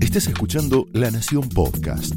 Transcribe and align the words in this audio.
Estás 0.00 0.28
escuchando 0.28 0.86
La 0.92 1.10
Nación 1.10 1.48
Podcast. 1.48 2.14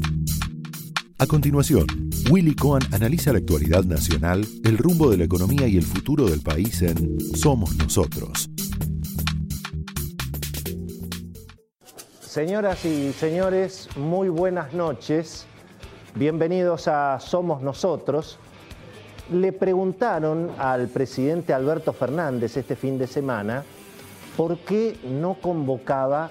A 1.18 1.26
continuación, 1.26 1.86
Willy 2.30 2.54
Cohen 2.54 2.82
analiza 2.92 3.32
la 3.32 3.38
actualidad 3.38 3.84
nacional, 3.84 4.46
el 4.64 4.78
rumbo 4.78 5.10
de 5.10 5.16
la 5.16 5.24
economía 5.24 5.66
y 5.66 5.76
el 5.76 5.82
futuro 5.82 6.26
del 6.26 6.40
país 6.40 6.80
en 6.82 7.18
Somos 7.34 7.76
Nosotros. 7.76 8.48
Señoras 12.20 12.84
y 12.84 13.12
señores, 13.12 13.88
muy 13.96 14.28
buenas 14.28 14.72
noches. 14.72 15.46
Bienvenidos 16.14 16.86
a 16.88 17.18
Somos 17.20 17.62
Nosotros. 17.62 18.38
Le 19.32 19.52
preguntaron 19.52 20.50
al 20.58 20.88
presidente 20.88 21.52
Alberto 21.52 21.92
Fernández 21.92 22.56
este 22.56 22.76
fin 22.76 22.96
de 22.96 23.06
semana 23.06 23.64
por 24.36 24.58
qué 24.58 24.96
no 25.04 25.34
convocaba 25.34 26.30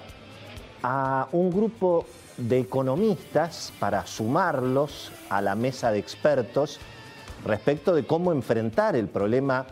a 0.82 1.28
un 1.32 1.50
grupo 1.50 2.06
de 2.36 2.58
economistas 2.58 3.72
para 3.78 4.06
sumarlos 4.06 5.12
a 5.28 5.42
la 5.42 5.54
mesa 5.54 5.92
de 5.92 5.98
expertos 5.98 6.78
respecto 7.44 7.94
de 7.94 8.06
cómo 8.06 8.32
enfrentar 8.32 8.96
el 8.96 9.08
problema 9.08 9.66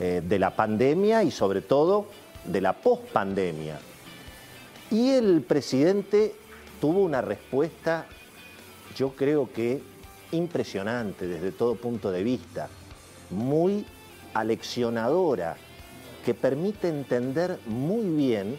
eh, 0.00 0.22
de 0.24 0.38
la 0.38 0.54
pandemia 0.54 1.22
y 1.22 1.30
sobre 1.30 1.60
todo 1.60 2.06
de 2.44 2.60
la 2.60 2.72
pospandemia. 2.72 3.78
Y 4.90 5.10
el 5.10 5.42
presidente 5.42 6.34
tuvo 6.80 7.00
una 7.00 7.20
respuesta, 7.20 8.06
yo 8.96 9.10
creo 9.10 9.52
que 9.52 9.82
impresionante 10.32 11.26
desde 11.26 11.52
todo 11.52 11.74
punto 11.74 12.10
de 12.10 12.22
vista, 12.22 12.68
muy 13.30 13.84
aleccionadora, 14.34 15.56
que 16.28 16.34
permite 16.34 16.90
entender 16.90 17.58
muy 17.64 18.04
bien 18.04 18.58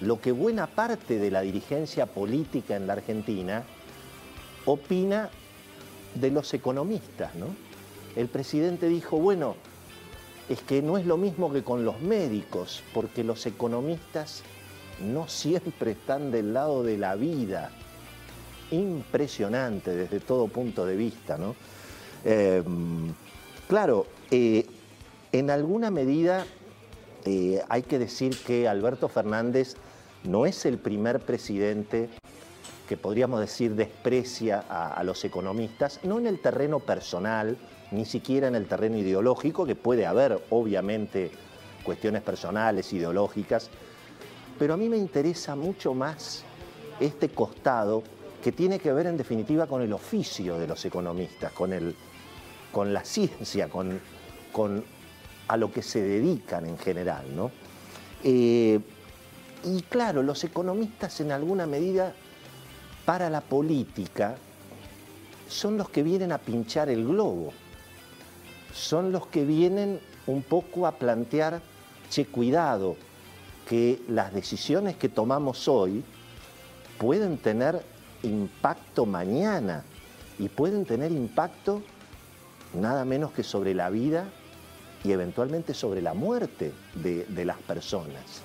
lo 0.00 0.20
que 0.20 0.30
buena 0.30 0.68
parte 0.68 1.18
de 1.18 1.32
la 1.32 1.40
dirigencia 1.40 2.06
política 2.06 2.76
en 2.76 2.86
la 2.86 2.92
Argentina 2.92 3.64
opina 4.66 5.28
de 6.14 6.30
los 6.30 6.54
economistas. 6.54 7.34
¿no? 7.34 7.46
El 8.14 8.28
presidente 8.28 8.86
dijo, 8.86 9.18
bueno, 9.18 9.56
es 10.48 10.60
que 10.60 10.80
no 10.80 10.96
es 10.96 11.06
lo 11.06 11.16
mismo 11.16 11.52
que 11.52 11.64
con 11.64 11.84
los 11.84 12.00
médicos, 12.00 12.84
porque 12.94 13.24
los 13.24 13.44
economistas 13.46 14.44
no 15.04 15.26
siempre 15.26 15.90
están 15.90 16.30
del 16.30 16.54
lado 16.54 16.84
de 16.84 16.98
la 16.98 17.16
vida. 17.16 17.72
Impresionante 18.70 19.90
desde 19.90 20.20
todo 20.20 20.46
punto 20.46 20.86
de 20.86 20.94
vista, 20.94 21.36
¿no? 21.36 21.56
Em, 22.24 23.12
claro, 23.66 24.06
eh, 24.30 24.64
en 25.32 25.50
alguna 25.50 25.90
medida 25.90 26.46
eh, 27.24 27.62
hay 27.68 27.82
que 27.82 27.98
decir 27.98 28.36
que 28.46 28.68
Alberto 28.68 29.08
Fernández 29.08 29.76
no 30.24 30.46
es 30.46 30.64
el 30.66 30.78
primer 30.78 31.20
presidente 31.20 32.08
que 32.88 32.96
podríamos 32.96 33.40
decir 33.40 33.74
desprecia 33.74 34.60
a, 34.60 35.04
los 35.04 35.22
economistas, 35.24 36.00
no 36.04 36.18
en 36.18 36.26
el 36.26 36.40
terreno 36.40 36.80
personal, 36.80 37.58
ni 37.90 38.06
siquiera 38.06 38.48
en 38.48 38.54
el 38.54 38.66
terreno 38.66 38.96
ideológico, 38.96 39.66
que 39.66 39.74
puede 39.74 40.06
haber 40.06 40.42
obviamente 40.48 41.30
cuestiones 41.84 42.22
personales, 42.22 42.90
ideológicas, 42.94 43.68
pero 44.58 44.72
a 44.72 44.76
mí 44.78 44.88
me 44.88 44.96
interesa 44.96 45.54
mucho 45.54 45.92
más 45.92 46.44
este 46.98 47.28
costado 47.28 48.02
que 48.42 48.52
tiene 48.52 48.78
que 48.78 48.92
ver 48.92 49.06
en 49.06 49.18
definitiva 49.18 49.66
con 49.66 49.82
el 49.82 49.92
oficio 49.92 50.58
de 50.58 50.66
los 50.66 50.82
economistas, 50.84 51.52
con, 51.52 51.74
el, 51.74 51.94
con 52.72 52.94
la 52.94 53.04
ciencia, 53.04 53.68
con, 53.68 54.00
con 54.50 54.82
a 55.48 55.56
lo 55.56 55.72
que 55.72 55.82
se 55.82 56.02
dedican 56.02 56.66
en 56.66 56.78
general. 56.78 57.24
¿no? 57.34 57.50
Eh, 58.22 58.78
y 59.64 59.82
claro, 59.82 60.22
los 60.22 60.44
economistas 60.44 61.20
en 61.20 61.32
alguna 61.32 61.66
medida 61.66 62.14
para 63.04 63.30
la 63.30 63.40
política 63.40 64.36
son 65.48 65.78
los 65.78 65.88
que 65.88 66.02
vienen 66.02 66.30
a 66.30 66.38
pinchar 66.38 66.90
el 66.90 67.06
globo, 67.06 67.52
son 68.72 69.10
los 69.10 69.26
que 69.26 69.44
vienen 69.44 69.98
un 70.26 70.42
poco 70.42 70.86
a 70.86 70.92
plantear, 70.92 71.62
che, 72.10 72.26
cuidado, 72.26 72.96
que 73.66 74.02
las 74.08 74.32
decisiones 74.32 74.96
que 74.96 75.08
tomamos 75.08 75.68
hoy 75.68 76.04
pueden 76.98 77.38
tener 77.38 77.82
impacto 78.22 79.06
mañana 79.06 79.84
y 80.38 80.48
pueden 80.48 80.84
tener 80.84 81.12
impacto 81.12 81.82
nada 82.74 83.04
menos 83.04 83.32
que 83.32 83.42
sobre 83.42 83.74
la 83.74 83.90
vida 83.90 84.26
y 85.04 85.12
eventualmente 85.12 85.74
sobre 85.74 86.02
la 86.02 86.14
muerte 86.14 86.72
de, 86.94 87.24
de 87.24 87.44
las 87.44 87.58
personas. 87.58 88.42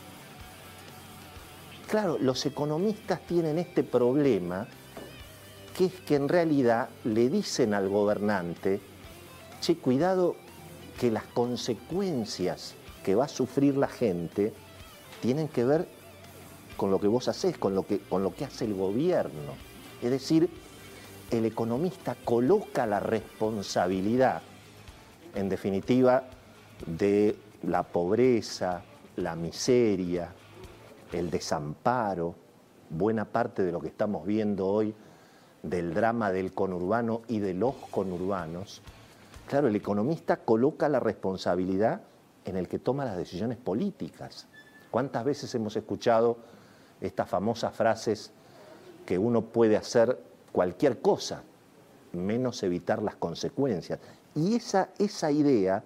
Claro, 1.90 2.18
los 2.20 2.46
economistas 2.46 3.22
tienen 3.28 3.60
este 3.60 3.84
problema, 3.84 4.68
que 5.78 5.86
es 5.86 5.94
que 6.02 6.16
en 6.16 6.30
realidad 6.30 6.90
le 7.04 7.30
dicen 7.30 7.74
al 7.74 7.90
gobernante, 7.90 8.80
che, 9.62 9.78
cuidado 9.78 10.36
que 11.00 11.12
las 11.12 11.26
consecuencias 11.26 12.76
que 13.04 13.16
va 13.16 13.26
a 13.26 13.28
sufrir 13.28 13.76
la 13.78 13.88
gente 13.88 14.54
tienen 15.22 15.48
que 15.48 15.66
ver 15.66 15.88
con 16.78 16.92
lo 16.92 17.00
que 17.00 17.08
vos 17.08 17.28
haces, 17.28 17.58
con 17.58 17.76
lo 17.76 17.86
que, 17.86 18.00
con 18.00 18.24
lo 18.24 18.34
que 18.34 18.46
hace 18.46 18.66
el 18.66 18.74
gobierno. 18.74 19.54
Es 20.02 20.12
decir, 20.12 20.50
el 21.32 21.46
economista 21.46 22.16
coloca 22.24 22.86
la 22.86 23.00
responsabilidad, 23.00 24.42
en 25.36 25.50
definitiva, 25.50 26.24
de 26.86 27.36
la 27.64 27.84
pobreza, 27.84 28.84
la 29.16 29.36
miseria, 29.36 30.34
el 31.12 31.30
desamparo, 31.30 32.36
buena 32.90 33.26
parte 33.26 33.64
de 33.64 33.72
lo 33.72 33.80
que 33.80 33.88
estamos 33.88 34.26
viendo 34.26 34.68
hoy 34.68 34.94
del 35.62 35.94
drama 35.94 36.32
del 36.32 36.54
conurbano 36.54 37.22
y 37.28 37.40
de 37.40 37.54
los 37.54 37.76
conurbanos, 37.90 38.82
claro, 39.48 39.68
el 39.68 39.76
economista 39.76 40.38
coloca 40.38 40.90
la 40.90 41.00
responsabilidad 41.00 42.02
en 42.46 42.58
el 42.58 42.68
que 42.68 42.80
toma 42.80 43.06
las 43.06 43.18
decisiones 43.18 43.58
políticas. 43.58 44.48
¿Cuántas 44.92 45.24
veces 45.24 45.56
hemos 45.56 45.76
escuchado 45.76 46.38
estas 47.00 47.30
famosas 47.30 47.74
frases 47.74 48.32
que 49.06 49.18
uno 49.18 49.42
puede 49.42 49.78
hacer 49.78 50.20
cualquier 50.52 51.00
cosa, 51.02 51.44
menos 52.12 52.62
evitar 52.64 53.02
las 53.02 53.16
consecuencias? 53.16 54.00
Y 54.36 54.56
esa, 54.56 54.90
esa 55.00 55.32
idea 55.32 55.84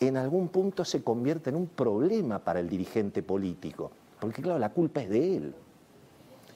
en 0.00 0.16
algún 0.16 0.48
punto 0.48 0.84
se 0.84 1.02
convierte 1.02 1.50
en 1.50 1.56
un 1.56 1.66
problema 1.66 2.38
para 2.38 2.60
el 2.60 2.68
dirigente 2.68 3.22
político 3.22 3.90
porque 4.22 4.40
claro, 4.40 4.60
la 4.60 4.68
culpa 4.68 5.02
es 5.02 5.10
de 5.10 5.36
él. 5.36 5.54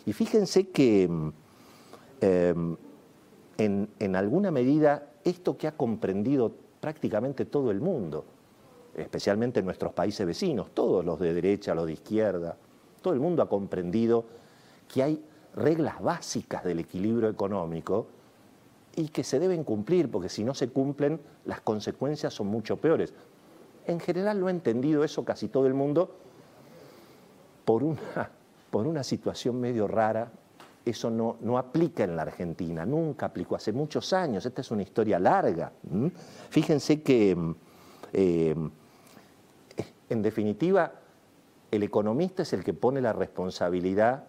Y 0.07 0.13
fíjense 0.13 0.69
que 0.69 1.09
mm, 1.09 1.29
em, 2.21 2.77
en, 3.99 4.15
alguna 4.15 4.53
medida 4.53 5.11
esto 5.25 5.57
que 5.57 5.67
ha 5.67 5.73
comprendido 5.73 6.53
prácticamente 6.79 7.45
todo 7.45 7.73
el 7.73 7.81
mundo, 7.81 8.25
especialmente 8.95 9.59
en 9.59 9.67
nuestros 9.67 9.93
países 9.93 10.25
vecinos, 10.25 10.71
todos 10.75 11.05
los 11.05 11.19
de 11.19 11.35
derecha, 11.35 11.75
los 11.75 11.87
de 11.87 11.95
izquierda, 11.95 12.57
todo 13.03 13.15
el 13.15 13.19
mundo 13.19 13.43
ha 13.43 13.49
comprendido 13.49 14.27
que 14.87 15.03
hay 15.03 15.25
reglas 15.57 16.01
básicas 16.01 16.63
del 16.63 16.79
equilibrio 16.79 17.29
económico 17.29 18.07
y 18.97 19.09
que 19.09 19.23
se 19.23 19.39
deben 19.39 19.63
cumplir, 19.63 20.11
porque 20.11 20.31
si 20.31 20.43
no 20.43 20.55
se 20.55 20.69
cumplen, 20.71 21.21
las 21.45 21.61
consecuencias 21.61 22.33
son 22.33 22.49
mucho 22.49 22.79
peores. 22.79 23.13
En 23.87 24.01
general 24.01 24.41
lo 24.41 24.49
ha 24.49 24.51
entendido 24.51 25.05
eso 25.05 25.25
casi 25.25 25.49
todo 25.49 25.67
el 25.67 25.75
mundo, 25.75 26.17
por 27.65 27.85
una, 27.85 28.31
por 28.71 28.87
una 28.87 29.05
situación 29.05 29.61
medio 29.61 29.87
rara, 29.87 30.33
eso 30.85 31.11
no, 31.11 31.37
no, 31.41 31.59
aplica 31.59 32.05
en 32.05 32.17
la 32.17 32.23
Argentina, 32.23 32.87
nunca 32.87 33.27
aplicó, 33.27 33.57
hace 33.57 33.73
muchos 33.73 34.13
años, 34.13 34.47
esta 34.47 34.61
es 34.63 34.71
una 34.71 34.83
historia 34.83 35.19
larga. 35.19 35.73
Fíjense 36.49 37.03
que, 37.03 37.37
eh, 38.13 38.55
en 40.09 40.23
definitiva, 40.23 40.93
el 41.73 41.83
economista 41.83 42.43
es 42.43 42.53
el 42.53 42.63
que 42.63 42.73
pone 42.73 43.01
la 43.01 43.13
responsabilidad 43.13 44.25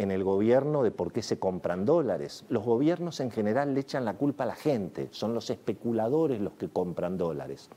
en 0.00 0.10
el 0.10 0.24
gobierno 0.24 0.82
de 0.82 0.90
por 0.90 1.12
qué 1.12 1.20
se 1.20 1.38
compran 1.38 1.84
dólares. 1.84 2.46
Los 2.48 2.64
gobiernos 2.64 3.20
en 3.20 3.30
general 3.30 3.74
le 3.74 3.80
echan 3.80 4.06
la 4.06 4.14
culpa 4.14 4.44
a 4.44 4.46
la 4.46 4.54
gente, 4.54 5.08
son 5.10 5.34
los 5.34 5.50
especuladores 5.50 6.40
los 6.40 6.54
que 6.54 6.70
compran 6.70 7.18
dólares. 7.18 7.68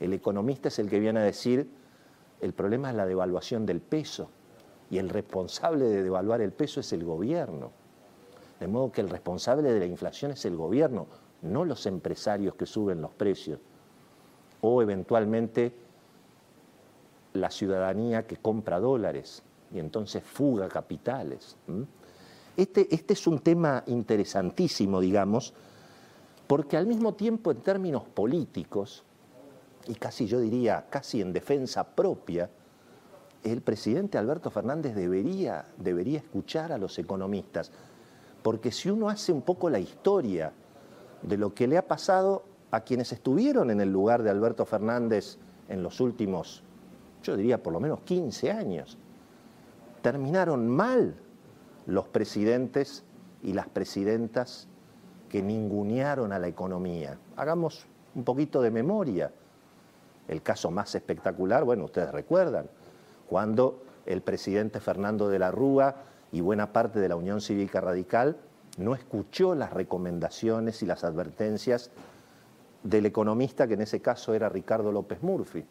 El 0.00 0.14
economista 0.14 0.66
es 0.66 0.80
el 0.80 0.90
que 0.90 0.98
viene 0.98 1.20
a 1.20 1.22
decir 1.22 1.70
el 2.40 2.52
problema 2.54 2.90
es 2.90 2.96
la 2.96 3.06
devaluación 3.06 3.66
del 3.66 3.80
peso 3.80 4.30
y 4.90 4.98
el 4.98 5.08
responsable 5.10 5.84
de 5.84 6.02
devaluar 6.02 6.40
el 6.40 6.50
peso 6.50 6.80
es 6.80 6.92
el 6.92 7.04
gobierno. 7.04 7.70
De 8.58 8.66
modo 8.66 8.90
que 8.90 9.00
el 9.00 9.08
responsable 9.08 9.72
de 9.72 9.78
la 9.78 9.86
inflación 9.86 10.32
es 10.32 10.44
el 10.44 10.56
gobierno, 10.56 11.06
no 11.42 11.64
los 11.64 11.86
empresarios 11.86 12.56
que 12.56 12.66
suben 12.66 13.00
los 13.00 13.12
precios 13.12 13.60
o 14.60 14.82
eventualmente 14.82 15.72
la 17.34 17.52
ciudadanía 17.52 18.26
que 18.26 18.38
compra 18.38 18.80
dólares 18.80 19.44
y 19.72 19.78
entonces 19.78 20.22
fuga 20.22 20.68
capitales. 20.68 21.56
Este, 22.56 22.92
este 22.94 23.12
es 23.12 23.26
un 23.26 23.38
tema 23.40 23.84
interesantísimo, 23.86 25.00
digamos, 25.00 25.54
porque 26.46 26.76
al 26.76 26.86
mismo 26.86 27.14
tiempo 27.14 27.50
en 27.50 27.58
términos 27.58 28.04
políticos, 28.04 29.04
y 29.86 29.94
casi 29.94 30.26
yo 30.26 30.40
diría, 30.40 30.86
casi 30.90 31.20
en 31.20 31.32
defensa 31.32 31.84
propia, 31.84 32.50
el 33.44 33.62
presidente 33.62 34.18
Alberto 34.18 34.50
Fernández 34.50 34.94
debería, 34.94 35.66
debería 35.76 36.18
escuchar 36.18 36.72
a 36.72 36.78
los 36.78 36.98
economistas, 36.98 37.70
porque 38.42 38.72
si 38.72 38.90
uno 38.90 39.08
hace 39.08 39.32
un 39.32 39.42
poco 39.42 39.70
la 39.70 39.78
historia 39.78 40.52
de 41.22 41.36
lo 41.36 41.54
que 41.54 41.66
le 41.66 41.78
ha 41.78 41.86
pasado 41.86 42.44
a 42.70 42.80
quienes 42.80 43.12
estuvieron 43.12 43.70
en 43.70 43.80
el 43.80 43.92
lugar 43.92 44.22
de 44.22 44.30
Alberto 44.30 44.64
Fernández 44.64 45.38
en 45.68 45.82
los 45.82 46.00
últimos, 46.00 46.62
yo 47.22 47.36
diría 47.36 47.62
por 47.62 47.72
lo 47.72 47.80
menos 47.80 48.00
15 48.00 48.50
años, 48.50 48.98
terminaron 49.98 50.68
mal 50.68 51.14
los 51.86 52.08
presidentes 52.08 53.04
y 53.42 53.52
las 53.52 53.68
presidentas 53.68 54.68
que 55.28 55.42
ningunearon 55.42 56.32
a 56.32 56.38
la 56.38 56.48
economía. 56.48 57.18
Hagamos 57.36 57.86
un 58.14 58.24
poquito 58.24 58.60
de 58.62 58.70
memoria. 58.70 59.30
El 60.26 60.42
caso 60.42 60.70
más 60.70 60.94
espectacular, 60.94 61.64
bueno, 61.64 61.84
ustedes 61.84 62.10
recuerdan, 62.10 62.68
cuando 63.28 63.82
el 64.06 64.22
presidente 64.22 64.80
Fernando 64.80 65.28
de 65.28 65.38
la 65.38 65.50
Rúa 65.50 65.94
y 66.32 66.40
buena 66.40 66.72
parte 66.72 66.98
de 66.98 67.08
la 67.08 67.16
Unión 67.16 67.40
Cívica 67.40 67.80
Radical 67.80 68.36
no 68.78 68.94
escuchó 68.94 69.54
las 69.54 69.72
recomendaciones 69.72 70.82
y 70.82 70.86
las 70.86 71.04
advertencias 71.04 71.90
del 72.82 73.06
economista 73.06 73.66
que 73.66 73.74
en 73.74 73.82
ese 73.82 74.00
caso 74.00 74.34
era 74.34 74.48
Ricardo 74.48 74.92
López 74.92 75.22
Murphy. 75.22 75.64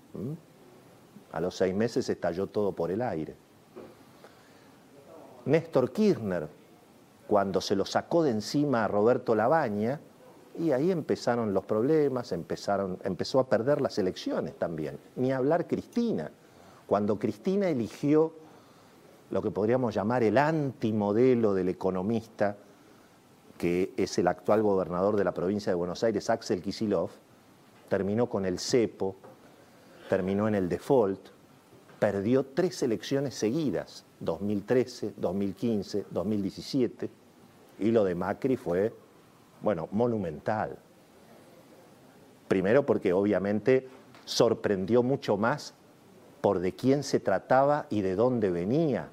A 1.32 1.40
los 1.40 1.56
seis 1.56 1.74
meses 1.74 2.10
estalló 2.10 2.48
todo 2.48 2.74
por 2.74 2.92
el 2.92 3.02
aire. 3.02 3.36
Néstor 5.48 5.92
Kirchner, 5.92 6.48
cuando 7.26 7.62
se 7.62 7.76
lo 7.76 7.86
sacó 7.86 8.24
de 8.24 8.32
encima 8.32 8.84
a 8.84 8.88
Roberto 8.88 9.34
Labaña, 9.34 10.00
y 10.60 10.72
ahí 10.72 10.92
empezaron 10.92 11.54
los 11.54 11.64
problemas, 11.66 12.32
empezaron, 12.32 12.98
empezó 13.04 13.40
a 13.40 13.48
perder 13.48 13.80
las 13.80 13.98
elecciones 13.98 14.56
también. 14.56 15.00
Ni 15.16 15.32
hablar 15.32 15.68
Cristina. 15.68 16.32
Cuando 16.86 17.18
Cristina 17.20 17.70
eligió 17.70 18.34
lo 19.30 19.42
que 19.42 19.52
podríamos 19.52 19.94
llamar 19.94 20.24
el 20.24 20.38
antimodelo 20.38 21.54
del 21.54 21.70
economista, 21.70 22.58
que 23.58 23.94
es 23.98 24.18
el 24.18 24.28
actual 24.28 24.64
gobernador 24.64 25.16
de 25.16 25.24
la 25.24 25.34
provincia 25.34 25.72
de 25.72 25.76
Buenos 25.76 26.04
Aires, 26.04 26.30
Axel 26.30 26.62
Kisilov, 26.62 27.10
terminó 27.88 28.28
con 28.28 28.46
el 28.46 28.60
cepo, 28.60 29.16
terminó 30.10 30.48
en 30.48 30.56
el 30.56 30.70
default, 30.70 31.37
perdió 32.00 32.46
tres 32.46 32.82
elecciones 32.84 33.36
seguidas, 33.36 34.06
2013, 34.20 35.14
2015, 35.18 36.06
2017, 36.12 37.10
y 37.80 37.92
lo 37.92 38.04
de 38.04 38.16
Macri 38.16 38.58
fue, 38.58 38.94
bueno, 39.62 39.88
monumental. 39.92 40.78
Primero 42.48 42.86
porque 42.86 43.14
obviamente 43.14 43.88
sorprendió 44.26 45.04
mucho 45.04 45.38
más 45.38 45.74
por 46.42 46.60
de 46.60 46.74
quién 46.74 47.04
se 47.04 47.20
trataba 47.20 47.88
y 47.90 48.02
de 48.02 48.16
dónde 48.16 48.52
venía, 48.52 49.10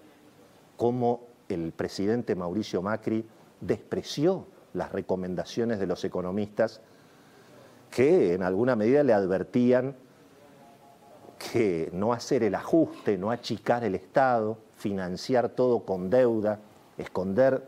cómo 0.77 1.27
el 1.49 1.73
presidente 1.73 2.35
Mauricio 2.35 2.83
Macri 2.83 3.25
despreció 3.61 4.47
las 4.73 4.93
recomendaciones 4.93 5.79
de 5.79 5.87
los 5.87 6.05
economistas 6.05 6.81
que 7.91 8.35
en 8.35 8.43
alguna 8.43 8.77
medida 8.77 9.03
le 9.03 9.13
advertían 9.13 9.97
que 11.39 11.91
no 11.93 12.13
hacer 12.13 12.43
el 12.43 12.55
ajuste, 12.55 13.19
no 13.19 13.31
achicar 13.31 13.85
el 13.85 13.95
Estado, 13.95 14.59
financiar 14.77 15.49
todo 15.51 15.81
con 15.81 16.11
deuda, 16.11 16.59
esconder 16.99 17.63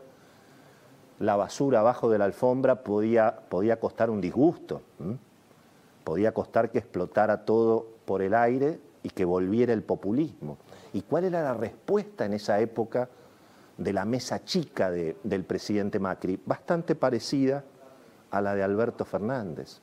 la 1.19 1.35
basura 1.35 1.79
abajo 1.79 2.09
de 2.09 2.17
la 2.17 2.25
alfombra 2.25 2.83
podía, 2.83 3.35
podía 3.49 3.79
costar 3.79 4.09
un 4.09 4.21
disgusto, 4.21 4.81
podía 6.03 6.33
costar 6.33 6.69
que 6.69 6.79
explotara 6.79 7.43
todo 7.43 7.87
por 8.05 8.21
el 8.21 8.33
aire 8.33 8.79
y 9.03 9.09
que 9.09 9.25
volviera 9.25 9.73
el 9.73 9.83
populismo. 9.83 10.57
¿Y 10.93 11.01
cuál 11.01 11.25
era 11.25 11.41
la 11.41 11.53
respuesta 11.53 12.25
en 12.25 12.33
esa 12.33 12.59
época 12.59 13.09
de 13.77 13.93
la 13.93 14.05
mesa 14.05 14.43
chica 14.43 14.91
del 14.91 15.43
presidente 15.43 15.99
Macri? 15.99 16.39
Bastante 16.45 16.95
parecida 16.95 17.63
a 18.31 18.41
la 18.41 18.55
de 18.55 18.63
Alberto 18.63 19.05
Fernández. 19.05 19.81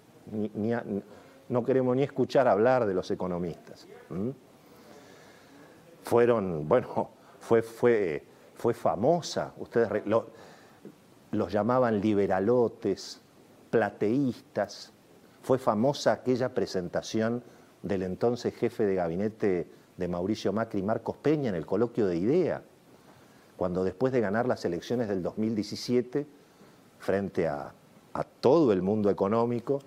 No 1.49 1.65
queremos 1.65 1.97
ni 1.97 2.03
escuchar 2.03 2.49
hablar 2.49 2.87
de 2.87 2.95
los 2.95 3.11
economistas. 3.11 3.87
Fueron, 6.03 6.69
bueno, 6.69 7.11
fue, 7.41 7.63
fue, 7.63 8.25
fue 8.55 8.75
famosa, 8.75 9.53
ustedes 9.59 10.03
los 11.31 11.53
llamaban 11.53 12.01
liberalotes, 12.01 13.21
plateístas, 13.71 14.93
fue 15.43 15.59
famosa 15.59 16.13
aquella 16.13 16.55
presentación 16.55 17.43
del 17.83 18.03
entonces 18.03 18.55
jefe 18.55 18.87
de 18.87 18.95
gabinete 18.95 19.69
de 19.97 20.09
Mauricio 20.09 20.53
Macri, 20.53 20.83
Marcos 20.83 21.17
Peña, 21.17 21.51
en 21.51 21.55
el 21.55 21.67
coloquio 21.67 22.07
de 22.07 22.17
IDEA, 22.17 22.63
cuando 23.57 23.85
después 23.85 24.13
de 24.13 24.21
ganar 24.21 24.49
las 24.49 24.65
elecciones 24.65 25.09
del 25.09 25.23
2017, 25.23 26.27
frente 26.99 27.47
a, 27.47 27.73
a 28.15 28.25
todo 28.25 28.73
el 28.73 28.81
mundo 28.81 29.11
económico, 29.11 29.81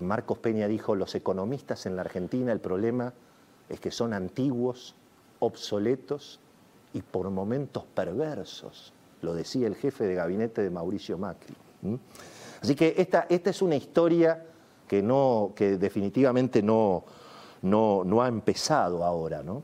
Marcos 0.00 0.38
Peña 0.38 0.68
dijo, 0.68 0.94
los 0.94 1.14
economistas 1.14 1.86
en 1.86 1.96
la 1.96 2.02
Argentina 2.02 2.52
el 2.52 2.60
problema 2.60 3.12
es 3.68 3.80
que 3.80 3.90
son 3.90 4.12
antiguos, 4.12 4.94
obsoletos 5.38 6.40
y 6.92 7.02
por 7.02 7.30
momentos 7.30 7.84
perversos, 7.94 8.92
lo 9.22 9.34
decía 9.34 9.66
el 9.66 9.74
jefe 9.74 10.04
de 10.04 10.14
gabinete 10.14 10.62
de 10.62 10.70
Mauricio 10.70 11.18
Macri. 11.18 11.54
Así 12.60 12.74
que 12.74 12.94
esta, 12.96 13.26
esta 13.28 13.50
es 13.50 13.62
una 13.62 13.76
historia 13.76 14.44
que, 14.86 15.02
no, 15.02 15.52
que 15.54 15.76
definitivamente 15.76 16.62
no, 16.62 17.04
no, 17.62 18.22
ha 18.22 18.28
empezado 18.28 19.04
ahora. 19.04 19.42
¿no? 19.42 19.62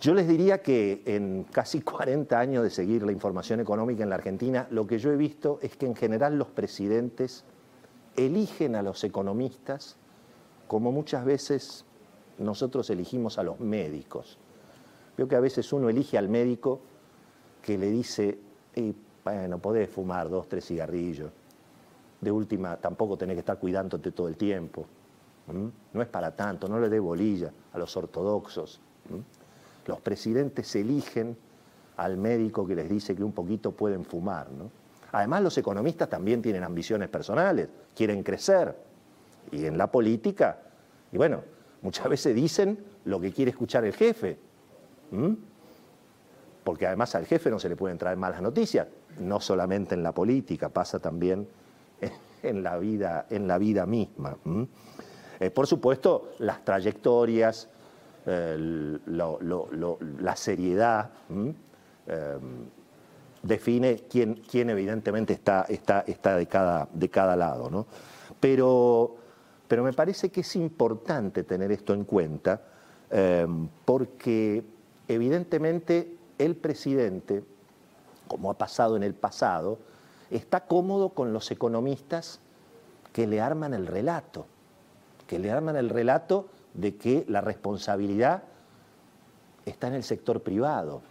Yo 0.00 0.14
les 0.14 0.26
diría 0.26 0.62
que 0.62 1.02
en 1.04 1.44
casi 1.44 1.80
40 1.82 2.38
años 2.38 2.62
de 2.62 2.70
seguir 2.70 3.02
la 3.02 3.12
información 3.12 3.60
económica 3.60 4.02
en 4.02 4.10
la 4.10 4.16
Argentina, 4.16 4.66
lo 4.70 4.86
que 4.86 4.98
yo 4.98 5.12
he 5.12 5.16
visto 5.16 5.58
es 5.62 5.76
que 5.76 5.86
en 5.86 5.94
general 5.94 6.38
los 6.38 6.48
presidentes 6.48 7.44
eligen 8.16 8.76
a 8.76 8.82
los 8.82 9.02
economistas 9.04 9.96
como 10.66 10.92
muchas 10.92 11.24
veces 11.24 11.84
nosotros 12.38 12.88
elegimos 12.90 13.38
a 13.38 13.42
los 13.42 13.60
médicos. 13.60 14.38
Veo 15.16 15.28
que 15.28 15.36
a 15.36 15.40
veces 15.40 15.72
uno 15.72 15.88
elige 15.88 16.16
al 16.18 16.28
médico 16.28 16.80
que 17.62 17.78
le 17.78 17.90
dice, 17.90 18.38
bueno, 19.24 19.58
podés 19.58 19.90
fumar 19.90 20.28
dos, 20.28 20.48
tres 20.48 20.66
cigarrillos, 20.66 21.30
de 22.20 22.30
última, 22.30 22.76
tampoco 22.76 23.16
tenés 23.16 23.34
que 23.34 23.40
estar 23.40 23.58
cuidándote 23.58 24.12
todo 24.12 24.28
el 24.28 24.36
tiempo. 24.36 24.86
No 25.92 26.00
es 26.00 26.08
para 26.08 26.34
tanto, 26.34 26.68
no 26.68 26.78
le 26.80 26.88
dé 26.88 26.98
bolilla 27.00 27.52
a 27.72 27.78
los 27.78 27.96
ortodoxos. 27.96 28.80
Los 29.86 30.00
presidentes 30.00 30.74
eligen 30.76 31.36
al 31.96 32.16
médico 32.16 32.66
que 32.66 32.74
les 32.74 32.88
dice 32.88 33.14
que 33.14 33.24
un 33.24 33.32
poquito 33.32 33.72
pueden 33.72 34.04
fumar. 34.04 34.48
Además, 35.12 35.42
los 35.42 35.58
economistas 35.58 36.08
también 36.08 36.40
tienen 36.40 36.64
ambiciones 36.64 37.10
personales, 37.10 37.68
quieren 37.94 38.22
crecer. 38.22 38.74
Y 39.50 39.66
en 39.66 39.76
la 39.76 39.90
política, 39.90 40.58
y 41.12 41.18
bueno, 41.18 41.42
muchas 41.82 42.08
veces 42.08 42.34
dicen 42.34 42.82
lo 43.04 43.20
que 43.20 43.32
quiere 43.32 43.50
escuchar 43.50 43.84
el 43.84 43.92
jefe. 43.92 44.38
Porque 46.64 46.86
además 46.86 47.14
al 47.14 47.26
jefe 47.26 47.50
no 47.50 47.58
se 47.58 47.68
le 47.68 47.76
pueden 47.76 47.98
traer 47.98 48.16
malas 48.16 48.40
noticias, 48.40 48.86
no 49.18 49.40
solamente 49.40 49.94
en 49.94 50.02
la 50.02 50.12
política, 50.12 50.70
pasa 50.70 50.98
también 50.98 51.46
en 52.42 52.62
la 52.62 52.78
vida, 52.78 53.26
en 53.28 53.46
la 53.46 53.58
vida 53.58 53.84
misma. 53.84 54.38
Eh, 55.38 55.50
por 55.50 55.66
supuesto, 55.66 56.30
las 56.38 56.64
trayectorias, 56.64 57.68
la 58.24 60.36
seriedad, 60.36 61.10
define 63.42 64.04
quién, 64.08 64.34
quién, 64.48 64.70
evidentemente 64.70 65.32
está, 65.32 65.66
está, 65.68 66.00
está 66.06 66.36
de, 66.36 66.46
cada, 66.46 66.88
de, 66.92 67.08
cada, 67.08 67.36
lado. 67.36 67.70
¿no? 67.70 67.86
Pero, 68.40 69.16
pero, 69.68 69.82
me 69.82 69.92
parece 69.92 70.30
que 70.30 70.40
es 70.40 70.56
importante 70.56 71.42
tener 71.42 71.72
esto 71.72 71.92
en 71.94 72.04
cuenta 72.04 72.62
em, 73.10 73.68
porque 73.84 74.62
evidentemente 75.08 76.16
el 76.38 76.56
presidente, 76.56 77.44
como 78.28 78.50
ha 78.50 78.58
pasado 78.58 78.96
en 78.96 79.02
el 79.02 79.14
pasado, 79.14 79.78
está 80.30 80.60
cómodo 80.66 81.10
con 81.10 81.32
los 81.32 81.50
economistas 81.50 82.40
que 83.12 83.26
le 83.26 83.40
arman 83.40 83.74
el 83.74 83.86
relato, 83.86 84.46
que 85.26 85.38
le 85.38 85.50
arman 85.50 85.76
el 85.76 85.90
relato 85.90 86.46
de 86.74 86.96
que 86.96 87.24
la 87.28 87.40
responsabilidad 87.42 88.44
está 89.66 89.88
en 89.88 89.94
el 89.94 90.02
sector 90.02 90.42
privado, 90.42 91.02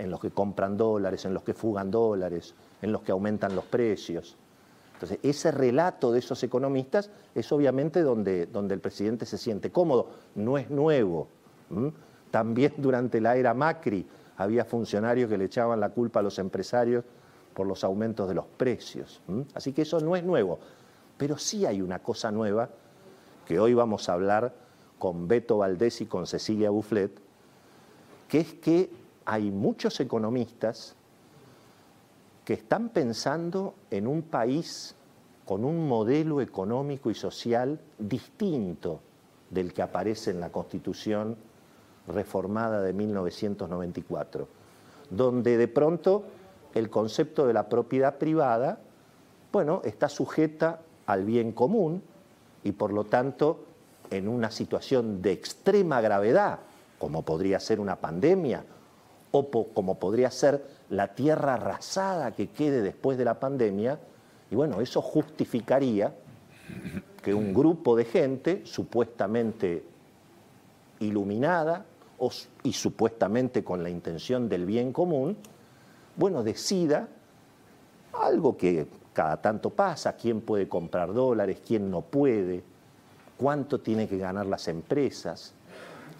en 0.00 0.10
los 0.10 0.20
que 0.20 0.30
compran 0.30 0.76
dólares, 0.76 1.24
en 1.24 1.34
los 1.34 1.42
que 1.42 1.54
fugan 1.54 1.90
dólares, 1.90 2.54
en 2.80 2.90
los 2.90 3.02
que 3.02 3.12
aumentan 3.12 3.54
los 3.54 3.64
precios. 3.66 4.36
Entonces, 4.94 5.18
ese 5.22 5.50
relato 5.50 6.12
de 6.12 6.18
esos 6.18 6.42
economistas 6.42 7.10
es 7.34 7.50
obviamente 7.52 8.02
donde, 8.02 8.46
donde 8.46 8.74
el 8.74 8.80
presidente 8.80 9.26
se 9.26 9.38
siente 9.38 9.70
cómodo, 9.70 10.08
no 10.34 10.58
es 10.58 10.70
nuevo. 10.70 11.28
También 12.30 12.74
durante 12.76 13.20
la 13.20 13.36
era 13.36 13.54
Macri 13.54 14.06
había 14.36 14.64
funcionarios 14.64 15.28
que 15.28 15.38
le 15.38 15.44
echaban 15.44 15.80
la 15.80 15.90
culpa 15.90 16.20
a 16.20 16.22
los 16.22 16.38
empresarios 16.38 17.04
por 17.54 17.66
los 17.66 17.84
aumentos 17.84 18.28
de 18.28 18.34
los 18.34 18.46
precios. 18.46 19.20
Así 19.54 19.72
que 19.72 19.82
eso 19.82 20.00
no 20.00 20.16
es 20.16 20.24
nuevo. 20.24 20.58
Pero 21.16 21.36
sí 21.36 21.66
hay 21.66 21.82
una 21.82 21.98
cosa 21.98 22.30
nueva 22.30 22.70
que 23.46 23.58
hoy 23.58 23.74
vamos 23.74 24.08
a 24.08 24.14
hablar 24.14 24.54
con 24.98 25.28
Beto 25.28 25.58
Valdés 25.58 26.00
y 26.00 26.06
con 26.06 26.26
Cecilia 26.26 26.70
Bufflet, 26.70 27.10
que 28.28 28.40
es 28.40 28.54
que 28.54 28.99
hay 29.30 29.52
muchos 29.52 30.00
economistas 30.00 30.96
que 32.44 32.54
están 32.54 32.88
pensando 32.88 33.74
en 33.88 34.08
un 34.08 34.22
país 34.22 34.96
con 35.46 35.64
un 35.64 35.86
modelo 35.86 36.40
económico 36.40 37.12
y 37.12 37.14
social 37.14 37.78
distinto 37.96 38.98
del 39.48 39.72
que 39.72 39.82
aparece 39.82 40.32
en 40.32 40.40
la 40.40 40.50
Constitución 40.50 41.36
reformada 42.08 42.82
de 42.82 42.92
1994, 42.92 44.48
donde 45.10 45.56
de 45.56 45.68
pronto 45.68 46.24
el 46.74 46.90
concepto 46.90 47.46
de 47.46 47.52
la 47.52 47.68
propiedad 47.68 48.18
privada, 48.18 48.80
bueno, 49.52 49.80
está 49.84 50.08
sujeta 50.08 50.80
al 51.06 51.24
bien 51.24 51.52
común 51.52 52.02
y 52.64 52.72
por 52.72 52.92
lo 52.92 53.04
tanto 53.04 53.64
en 54.10 54.26
una 54.26 54.50
situación 54.50 55.22
de 55.22 55.30
extrema 55.30 56.00
gravedad, 56.00 56.58
como 56.98 57.22
podría 57.22 57.60
ser 57.60 57.78
una 57.78 57.94
pandemia 57.94 58.64
o 59.32 59.68
como 59.72 59.98
podría 59.98 60.30
ser 60.30 60.64
la 60.88 61.14
tierra 61.14 61.54
arrasada 61.54 62.32
que 62.32 62.48
quede 62.48 62.82
después 62.82 63.16
de 63.16 63.24
la 63.24 63.38
pandemia, 63.38 63.98
y 64.50 64.56
bueno, 64.56 64.80
eso 64.80 65.00
justificaría 65.00 66.12
que 67.22 67.34
un 67.34 67.54
grupo 67.54 67.96
de 67.96 68.04
gente 68.04 68.62
supuestamente 68.64 69.84
iluminada 71.00 71.84
y 72.62 72.72
supuestamente 72.72 73.64
con 73.64 73.82
la 73.82 73.90
intención 73.90 74.48
del 74.48 74.66
bien 74.66 74.92
común, 74.92 75.36
bueno, 76.16 76.42
decida 76.42 77.08
algo 78.12 78.56
que 78.56 78.86
cada 79.12 79.40
tanto 79.40 79.70
pasa, 79.70 80.14
quién 80.16 80.40
puede 80.40 80.68
comprar 80.68 81.12
dólares, 81.12 81.58
quién 81.66 81.90
no 81.90 82.02
puede, 82.02 82.62
cuánto 83.38 83.80
tienen 83.80 84.08
que 84.08 84.18
ganar 84.18 84.46
las 84.46 84.68
empresas, 84.68 85.54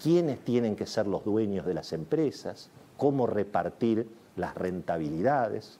quiénes 0.01 0.39
tienen 0.39 0.75
que 0.75 0.87
ser 0.87 1.07
los 1.07 1.23
dueños 1.23 1.65
de 1.65 1.73
las 1.73 1.93
empresas, 1.93 2.69
cómo 3.01 3.25
repartir 3.25 4.07
las 4.35 4.53
rentabilidades. 4.53 5.79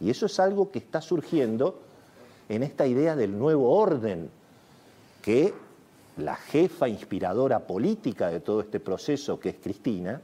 Y 0.00 0.08
eso 0.08 0.24
es 0.24 0.40
algo 0.40 0.70
que 0.70 0.78
está 0.78 1.02
surgiendo 1.02 1.78
en 2.48 2.62
esta 2.62 2.86
idea 2.86 3.14
del 3.14 3.38
nuevo 3.38 3.76
orden, 3.76 4.30
que 5.20 5.52
la 6.16 6.34
jefa 6.34 6.88
inspiradora 6.88 7.66
política 7.66 8.30
de 8.30 8.40
todo 8.40 8.62
este 8.62 8.80
proceso, 8.80 9.38
que 9.38 9.50
es 9.50 9.56
Cristina, 9.62 10.22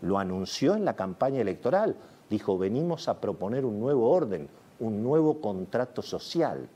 lo 0.00 0.18
anunció 0.18 0.74
en 0.74 0.86
la 0.86 0.96
campaña 0.96 1.42
electoral. 1.42 1.94
Dijo, 2.30 2.56
venimos 2.56 3.06
a 3.06 3.20
proponer 3.20 3.66
un 3.66 3.78
nuevo 3.78 4.10
orden, 4.10 4.48
un 4.78 5.02
nuevo 5.02 5.38
contrato 5.42 6.00
social. 6.00 6.66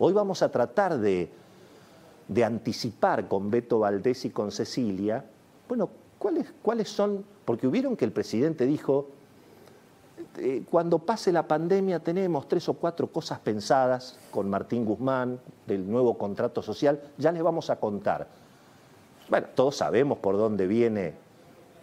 Hoy 0.00 0.12
vamos 0.12 0.42
a 0.42 0.50
tratar 0.50 0.98
de, 0.98 1.30
de 2.26 2.44
anticipar 2.44 3.28
con 3.28 3.48
Beto 3.48 3.78
Valdés 3.78 4.24
y 4.24 4.30
con 4.30 4.50
Cecilia, 4.50 5.24
bueno, 5.68 5.88
¿cuáles, 6.20 6.46
cuáles 6.62 6.88
son, 6.88 7.24
porque 7.44 7.66
hubieron 7.66 7.96
que 7.96 8.04
el 8.04 8.12
presidente 8.12 8.66
dijo, 8.66 9.08
eh, 10.36 10.62
cuando 10.70 10.98
pase 10.98 11.32
la 11.32 11.48
pandemia 11.48 11.98
tenemos 11.98 12.46
tres 12.46 12.68
o 12.68 12.74
cuatro 12.74 13.08
cosas 13.08 13.40
pensadas 13.40 14.18
con 14.30 14.48
Martín 14.48 14.84
Guzmán 14.84 15.40
del 15.66 15.90
nuevo 15.90 16.16
contrato 16.16 16.62
social, 16.62 17.00
ya 17.18 17.32
les 17.32 17.42
vamos 17.42 17.70
a 17.70 17.80
contar. 17.80 18.28
Bueno, 19.28 19.48
todos 19.54 19.76
sabemos 19.76 20.18
por 20.18 20.36
dónde 20.36 20.66
viene 20.66 21.14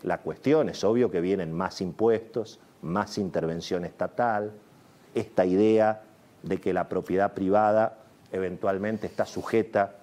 la 0.03 0.19
cuestión, 0.19 0.69
es 0.69 0.83
obvio 0.83 1.09
que 1.09 1.19
vienen 1.19 1.51
más 1.51 1.81
impuestos, 1.81 2.59
más 2.83 3.17
intervención 3.17 3.85
estatal, 3.85 4.53
esta 5.15 5.45
idea 5.45 6.03
de 6.43 6.61
que 6.61 6.73
la 6.73 6.87
propiedad 6.87 7.33
privada 7.33 7.97
eventualmente 8.31 9.07
está 9.07 9.25
sujeta 9.25 9.95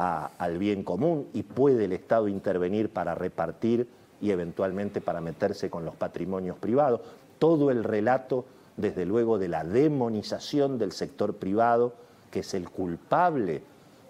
al 0.00 0.56
bien 0.56 0.82
común 0.82 1.28
y 1.34 1.42
puede 1.42 1.84
el 1.84 1.92
Estado 1.92 2.26
intervenir 2.26 2.88
para 2.88 3.14
repartir 3.14 3.86
y 4.20 4.30
eventualmente 4.30 5.02
para 5.02 5.20
meterse 5.20 5.68
con 5.68 5.84
los 5.84 5.94
patrimonios 5.94 6.56
privados 6.56 7.02
todo 7.38 7.70
el 7.70 7.84
relato, 7.84 8.46
desde 8.76 9.04
luego, 9.04 9.38
de 9.38 9.48
la 9.48 9.64
demonización 9.64 10.78
del 10.78 10.92
sector 10.92 11.36
privado, 11.36 11.94
que 12.30 12.40
es 12.40 12.54
el 12.54 12.70
culpable 12.70 13.62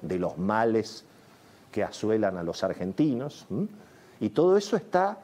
de 0.03 0.19
los 0.19 0.39
males 0.39 1.05
que 1.73 1.83
asuelan 1.83 2.37
a 2.37 2.43
los 2.43 2.63
argentinos. 2.63 3.47
Y 4.21 4.31
todo 4.31 4.57
eso 4.57 4.77
está, 4.77 5.19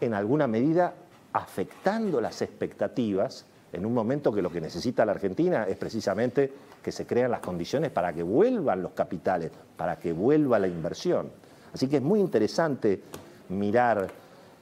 en 0.00 0.14
alguna 0.14 0.46
medida, 0.46 0.94
afectando 1.32 2.20
las 2.20 2.42
expectativas 2.42 3.46
en 3.76 3.84
un 3.84 3.92
momento 3.92 4.32
que 4.32 4.40
lo 4.40 4.50
que 4.50 4.60
necesita 4.60 5.04
la 5.04 5.12
Argentina 5.12 5.66
es 5.68 5.76
precisamente 5.76 6.50
que 6.82 6.90
se 6.90 7.06
crean 7.06 7.30
las 7.30 7.40
condiciones 7.40 7.90
para 7.90 8.10
que 8.14 8.22
vuelvan 8.22 8.82
los 8.82 8.92
capitales, 8.92 9.50
para 9.76 9.98
que 9.98 10.14
vuelva 10.14 10.58
la 10.58 10.66
inversión. 10.66 11.28
Así 11.74 11.86
que 11.86 11.96
es 11.96 12.02
muy 12.02 12.20
interesante 12.20 13.02
mirar 13.50 14.08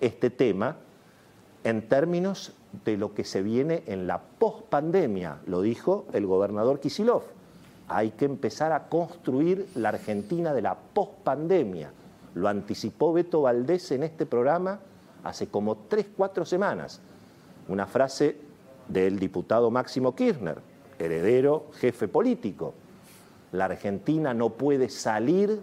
este 0.00 0.30
tema 0.30 0.76
en 1.62 1.88
términos 1.88 2.54
de 2.85 2.97
lo 2.97 3.14
que 3.14 3.23
se 3.23 3.40
viene 3.40 3.85
en 3.87 4.09
la 4.09 4.21
pospandemia, 4.21 5.38
lo 5.47 5.62
dijo 5.62 6.06
el 6.12 6.26
gobernador 6.26 6.80
Kisilov. 6.80 7.23
Hay 7.87 8.11
que 8.11 8.25
empezar 8.25 8.73
a 8.73 8.88
construir 8.88 9.68
la 9.76 9.90
Argentina 9.90 10.52
de 10.52 10.62
la 10.62 10.75
pospandemia. 10.75 11.92
Lo 12.35 12.49
anticipó 12.49 13.12
Beto 13.12 13.42
Valdés 13.42 13.92
en 13.92 14.02
este 14.02 14.26
programa 14.26 14.80
hace 15.23 15.47
como 15.47 15.76
tres, 15.88 16.06
cuatro 16.16 16.44
semanas. 16.44 17.00
Una 17.68 17.87
frase 17.87 18.53
del 18.88 19.18
diputado 19.18 19.70
Máximo 19.70 20.14
Kirchner, 20.14 20.58
heredero, 20.98 21.70
jefe 21.80 22.08
político. 22.08 22.74
La 23.52 23.66
Argentina 23.66 24.34
no 24.34 24.50
puede 24.50 24.88
salir 24.88 25.60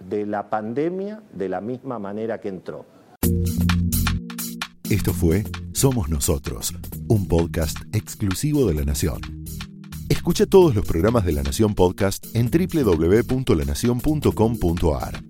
de 0.00 0.26
la 0.26 0.50
pandemia 0.50 1.22
de 1.32 1.48
la 1.48 1.60
misma 1.60 1.98
manera 1.98 2.40
que 2.40 2.48
entró. 2.48 2.84
Esto 4.90 5.12
fue 5.12 5.44
Somos 5.72 6.08
Nosotros, 6.08 6.74
un 7.08 7.28
podcast 7.28 7.78
exclusivo 7.92 8.66
de 8.66 8.74
La 8.74 8.84
Nación. 8.84 9.20
Escucha 10.08 10.46
todos 10.46 10.74
los 10.74 10.84
programas 10.84 11.24
de 11.24 11.30
La 11.32 11.44
Nación 11.44 11.76
Podcast 11.76 12.26
en 12.34 12.50
www.lanacion.com.ar. 12.50 15.29